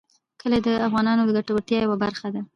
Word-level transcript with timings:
کلي 0.41 0.59
د 0.67 0.69
افغانانو 0.87 1.21
د 1.25 1.29
ګټورتیا 1.37 1.79
یوه 1.83 1.97
برخه 2.03 2.27
ده. 2.33 2.41